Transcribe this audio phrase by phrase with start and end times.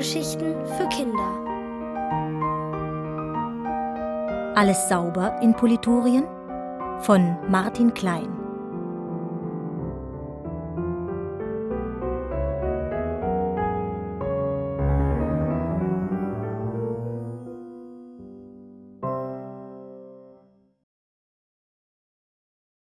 [0.00, 1.44] Hörgeschichten für Kinder.
[4.56, 6.24] Alles sauber in Politorien
[7.00, 8.30] von Martin Klein.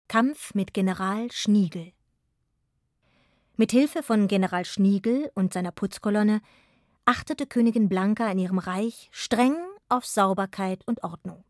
[0.07, 1.91] Kampf mit General Schniegel.
[3.57, 6.41] Mit Hilfe von General Schniegel und seiner Putzkolonne
[7.05, 9.55] achtete Königin Blanka in ihrem Reich streng
[9.89, 11.43] auf Sauberkeit und Ordnung.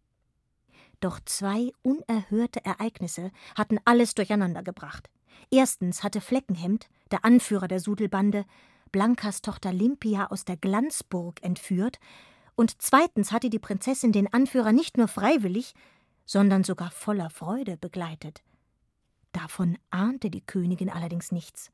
[1.00, 5.10] Doch zwei unerhörte Ereignisse hatten alles durcheinandergebracht.
[5.52, 8.46] Erstens hatte Fleckenhemd, der Anführer der Sudelbande,
[8.91, 11.99] Blankas Tochter Limpia aus der Glanzburg entführt,
[12.55, 15.74] und zweitens hatte die Prinzessin den Anführer nicht nur freiwillig,
[16.26, 18.44] sondern sogar voller Freude begleitet.
[19.34, 21.71] Davon ahnte die Königin allerdings nichts.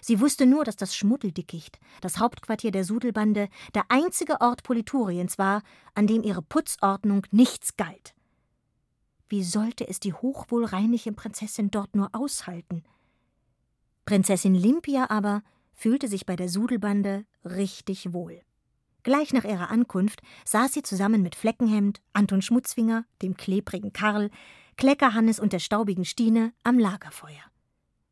[0.00, 5.62] Sie wusste nur, dass das Schmuddeldickicht, das Hauptquartier der Sudelbande, der einzige Ort Polituriens war,
[5.94, 8.14] an dem ihre Putzordnung nichts galt.
[9.28, 12.84] Wie sollte es die hochwohlreinliche Prinzessin dort nur aushalten?
[14.04, 15.42] Prinzessin Limpia aber
[15.74, 18.40] fühlte sich bei der Sudelbande richtig wohl.
[19.02, 24.30] Gleich nach ihrer Ankunft saß sie zusammen mit Fleckenhemd, Anton Schmutzfinger, dem klebrigen Karl,
[24.76, 27.44] Kleckerhannes und der staubigen Stine am Lagerfeuer.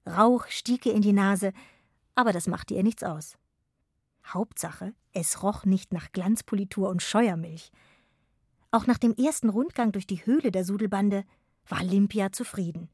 [0.06, 1.52] Rauch stieg ihr in die Nase,
[2.14, 3.36] aber das machte ihr nichts aus.
[4.27, 7.70] Hauptsache, es roch nicht nach Glanzpolitur und Scheuermilch.
[8.70, 11.24] Auch nach dem ersten Rundgang durch die Höhle der Sudelbande
[11.69, 12.88] war Limpia zufrieden.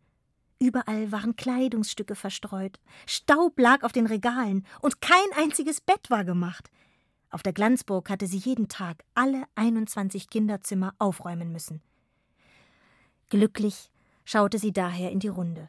[0.59, 6.71] Überall waren Kleidungsstücke verstreut, Staub lag auf den Regalen und kein einziges Bett war gemacht.
[7.31, 11.81] Auf der Glanzburg hatte sie jeden Tag alle 21 Kinderzimmer aufräumen müssen.
[13.31, 13.91] Glücklich
[14.25, 15.69] schaute sie daher in die Runde.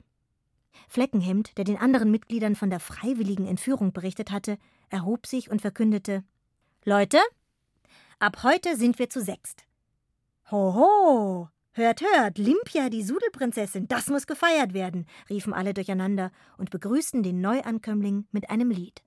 [0.87, 4.57] Fleckenhemd, der den anderen Mitgliedern von der freiwilligen Entführung berichtet hatte,
[4.89, 6.23] erhob sich und verkündete
[6.83, 7.19] Leute,
[8.19, 9.63] ab heute sind wir zu sechst.
[10.49, 17.23] Hoho, hört, hört, Limpia, die Sudelprinzessin, das muss gefeiert werden, riefen alle durcheinander und begrüßten
[17.23, 19.01] den Neuankömmling mit einem Lied.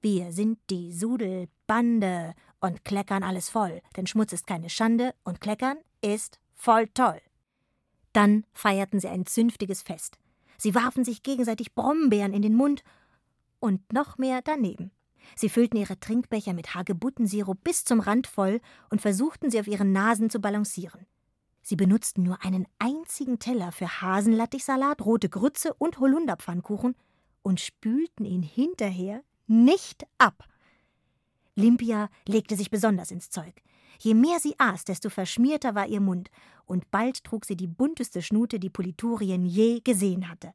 [0.00, 5.76] Wir sind die Sudelbande und kleckern alles voll, denn Schmutz ist keine Schande und kleckern
[6.00, 7.20] ist voll toll.
[8.12, 10.18] Dann feierten sie ein zünftiges Fest.
[10.60, 12.82] Sie warfen sich gegenseitig Brombeeren in den Mund
[13.60, 14.90] und noch mehr daneben.
[15.34, 18.60] Sie füllten ihre Trinkbecher mit Hagebuttensirup bis zum Rand voll
[18.90, 21.06] und versuchten sie auf ihren Nasen zu balancieren.
[21.62, 26.94] Sie benutzten nur einen einzigen Teller für Hasenlattichsalat, rote Grütze und Holunderpfannkuchen
[27.40, 30.44] und spülten ihn hinterher nicht ab.
[31.54, 33.62] Limpia legte sich besonders ins Zeug.
[34.02, 36.30] Je mehr sie aß, desto verschmierter war ihr Mund,
[36.64, 40.52] und bald trug sie die bunteste Schnute, die Politurien je gesehen hatte.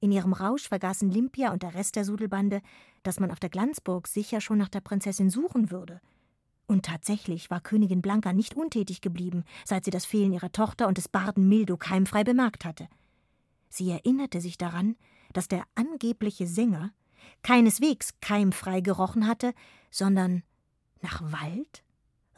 [0.00, 2.60] In ihrem Rausch vergaßen Limpia und der Rest der Sudelbande,
[3.04, 6.00] dass man auf der Glanzburg sicher schon nach der Prinzessin suchen würde.
[6.66, 10.98] Und tatsächlich war Königin Blanka nicht untätig geblieben, seit sie das Fehlen ihrer Tochter und
[10.98, 12.88] des Barden Mildo keimfrei bemerkt hatte.
[13.68, 14.96] Sie erinnerte sich daran,
[15.32, 16.92] dass der angebliche Sänger
[17.42, 19.52] keineswegs keimfrei gerochen hatte,
[19.90, 20.42] sondern
[21.02, 21.84] nach Wald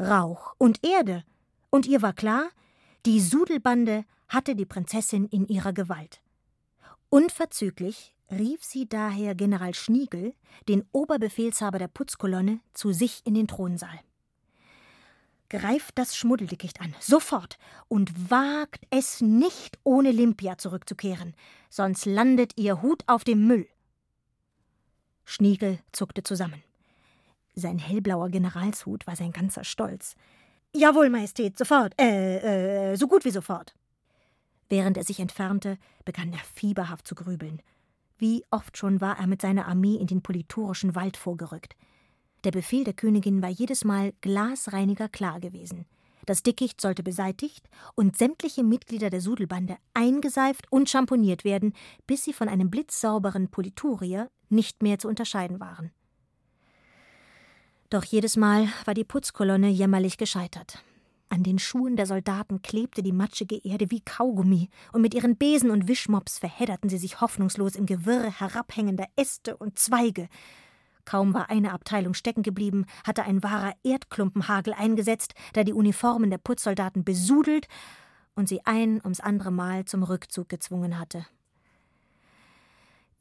[0.03, 1.23] Rauch und Erde,
[1.71, 2.51] und ihr war klar,
[3.07, 6.21] die Sudelbande hatte die Prinzessin in ihrer Gewalt.
[7.09, 10.35] Unverzüglich rief sie daher General Schniegel,
[10.69, 14.01] den Oberbefehlshaber der Putzkolonne, zu sich in den Thronsaal.
[15.49, 17.59] Greift das Schmuddeldickicht an, sofort,
[17.89, 21.35] und wagt es nicht, ohne Limpia zurückzukehren,
[21.69, 23.69] sonst landet ihr Hut auf dem Müll.
[25.25, 26.63] Schniegel zuckte zusammen.
[27.55, 30.15] Sein hellblauer Generalshut war sein ganzer Stolz.
[30.75, 31.93] Jawohl, Majestät, sofort.
[32.01, 33.75] Äh, äh, so gut wie sofort.
[34.71, 37.61] Während er sich entfernte, begann er fieberhaft zu grübeln.
[38.17, 41.77] Wie oft schon war er mit seiner Armee in den politorischen Wald vorgerückt.
[42.45, 45.85] Der Befehl der Königin war jedes Mal glasreiniger klar gewesen.
[46.25, 51.75] Das Dickicht sollte beseitigt und sämtliche Mitglieder der Sudelbande eingeseift und schamponiert werden,
[52.07, 55.91] bis sie von einem blitzsauberen Politurier nicht mehr zu unterscheiden waren.
[57.93, 60.83] Doch jedes Mal war die Putzkolonne jämmerlich gescheitert.
[61.29, 65.71] An den Schuhen der Soldaten klebte die matschige Erde wie Kaugummi, und mit ihren Besen
[65.71, 70.31] und Wischmops verhedderten sie sich hoffnungslos im Gewirr herabhängender Äste und Zweige.
[71.05, 76.39] Kaum war eine Abteilung stecken geblieben, hatte ein wahrer Erdklumpenhagel eingesetzt, der die Uniformen der
[76.39, 77.69] Putzsoldaten besudelt
[78.35, 81.27] und sie ein ums andere Mal zum Rückzug gezwungen hatte.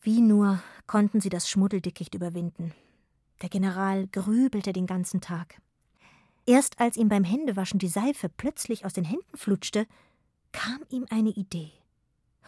[0.02, 2.74] Wie nur konnten sie das Schmuddeldickicht überwinden.
[3.42, 5.62] Der General grübelte den ganzen Tag.
[6.46, 9.88] Erst als ihm beim Händewaschen die Seife plötzlich aus den Händen flutschte,
[10.52, 11.72] kam ihm eine Idee.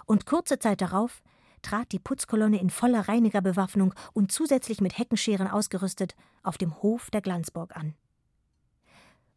[0.05, 1.21] Und kurze Zeit darauf
[1.61, 7.21] trat die Putzkolonne in voller Reinigerbewaffnung und zusätzlich mit Heckenscheren ausgerüstet auf dem Hof der
[7.21, 7.95] Glanzburg an.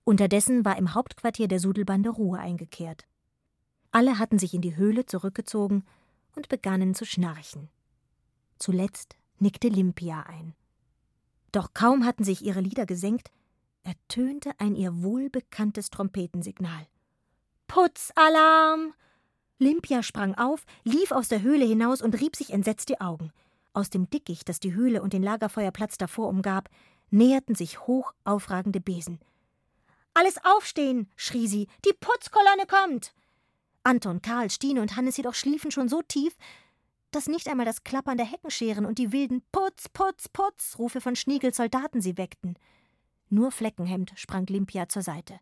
[0.05, 3.07] Unterdessen war im Hauptquartier der Sudelbande Ruhe eingekehrt.
[3.93, 5.85] Alle hatten sich in die Höhle zurückgezogen
[6.35, 7.69] und begannen zu schnarchen.
[8.59, 10.55] Zuletzt nickte Limpia ein.
[11.53, 13.31] Doch kaum hatten sich ihre Lieder gesenkt,
[13.83, 16.87] ertönte ein ihr wohlbekanntes Trompetensignal.
[17.67, 18.95] Putzalarm!
[19.59, 23.33] Limpia sprang auf, lief aus der Höhle hinaus und rieb sich entsetzt die Augen.
[23.73, 26.69] Aus dem Dickicht, das die Höhle und den Lagerfeuerplatz davor umgab,
[27.11, 29.21] näherten sich hoch aufragende Besen.
[30.15, 31.11] Alles aufstehen!
[31.17, 31.69] schrie sie.
[31.85, 33.13] Die Putzkolonne kommt!
[33.83, 36.35] Anton, Karl, Stine und Hannes jedoch schliefen schon so tief,
[37.11, 41.17] dass nicht einmal das Klappern der Heckenscheren und die wilden Putz, Putz, Putz Rufe von
[41.17, 42.59] Schniegels Soldaten sie weckten.
[43.29, 45.41] Nur Fleckenhemd sprang Limpia zur Seite.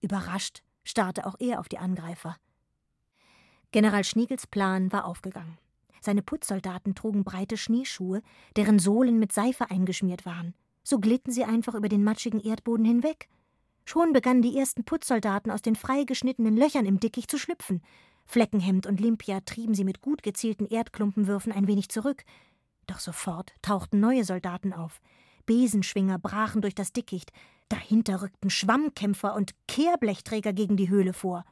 [0.00, 2.36] Überrascht starrte auch er auf die Angreifer.
[3.72, 5.58] General Schniegels Plan war aufgegangen.
[6.00, 8.22] Seine Putzsoldaten trugen breite Schneeschuhe,
[8.56, 10.54] deren Sohlen mit Seife eingeschmiert waren.
[10.82, 13.28] So glitten sie einfach über den matschigen Erdboden hinweg.
[13.86, 17.82] Schon begannen die ersten Putzsoldaten aus den freigeschnittenen Löchern im Dickicht zu schlüpfen.
[18.26, 22.24] Fleckenhemd und Limpia trieben sie mit gut gezielten Erdklumpenwürfen ein wenig zurück.
[22.86, 25.00] Doch sofort tauchten neue Soldaten auf.
[25.46, 27.32] Besenschwinger brachen durch das Dickicht.
[27.68, 31.44] Dahinter rückten Schwammkämpfer und Kehrblechträger gegen die Höhle vor.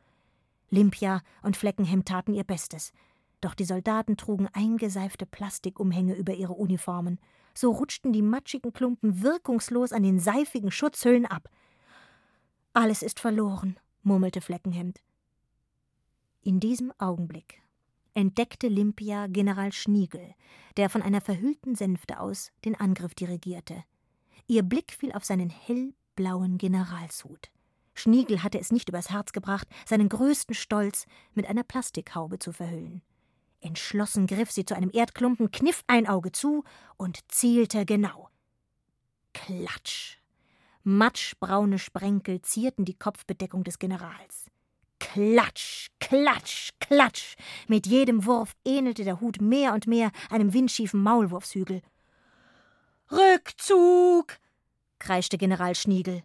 [0.70, 2.92] Limpia und Fleckenhemd taten ihr Bestes.
[3.40, 7.18] Doch die Soldaten trugen eingeseifte Plastikumhänge über ihre Uniformen.
[7.54, 11.50] So rutschten die matschigen Klumpen wirkungslos an den seifigen Schutzhüllen ab.
[12.72, 15.00] Alles ist verloren, murmelte Fleckenhemd.
[16.44, 17.62] In diesem Augenblick
[18.14, 20.34] entdeckte Limpia General Schniegel,
[20.76, 23.84] der von einer verhüllten Sänfte aus den Angriff dirigierte.
[24.48, 27.52] Ihr Blick fiel auf seinen hellblauen Generalshut.
[27.94, 33.02] Schniegel hatte es nicht übers Herz gebracht, seinen größten Stolz mit einer Plastikhaube zu verhüllen.
[33.60, 36.64] Entschlossen griff sie zu einem Erdklumpen, kniff ein Auge zu
[36.96, 38.30] und zielte genau.
[39.32, 40.18] Klatsch!
[40.82, 44.51] Matschbraune Sprenkel zierten die Kopfbedeckung des Generals.
[45.02, 47.34] Klatsch, klatsch, klatsch!
[47.66, 51.82] Mit jedem Wurf ähnelte der Hut mehr und mehr einem windschiefen Maulwurfshügel.
[53.10, 54.38] Rückzug!
[55.00, 56.22] kreischte General Schniegel.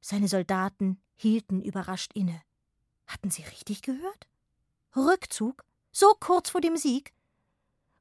[0.00, 2.42] Seine Soldaten hielten überrascht inne.
[3.06, 4.26] Hatten sie richtig gehört?
[4.96, 5.64] Rückzug?
[5.92, 7.14] So kurz vor dem Sieg?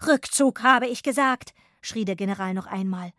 [0.05, 3.13] Rückzug, habe ich gesagt, schrie der General noch einmal.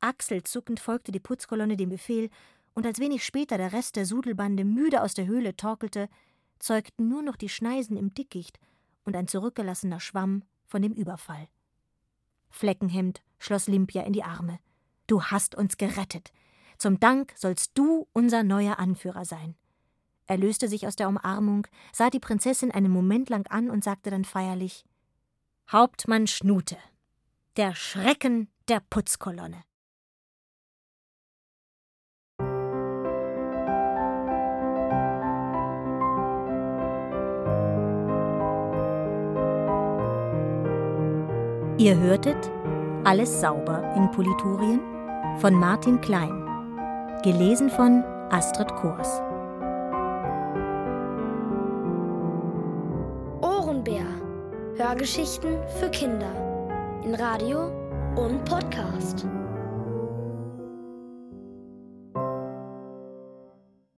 [0.00, 2.28] Achselzuckend folgte die Putzkolonne dem Befehl,
[2.78, 6.08] und als wenig später der Rest der Sudelbande müde aus der Höhle torkelte,
[6.60, 8.60] zeugten nur noch die Schneisen im Dickicht
[9.02, 11.48] und ein zurückgelassener Schwamm von dem Überfall.
[12.50, 14.60] Fleckenhemd schloss Limpia in die Arme.
[15.08, 16.30] Du hast uns gerettet.
[16.78, 19.56] Zum Dank sollst du unser neuer Anführer sein.
[20.28, 24.10] Er löste sich aus der Umarmung, sah die Prinzessin einen Moment lang an und sagte
[24.10, 24.84] dann feierlich
[25.68, 26.78] Hauptmann Schnute,
[27.56, 29.64] der Schrecken der Putzkolonne.
[41.78, 42.50] Ihr hörtet
[43.04, 44.80] Alles sauber in Politurien
[45.38, 46.44] von Martin Klein.
[47.22, 49.22] Gelesen von Astrid Kors.
[53.40, 54.04] Ohrenbär.
[54.76, 56.32] Hörgeschichten für Kinder.
[57.04, 57.70] In Radio
[58.16, 59.24] und Podcast.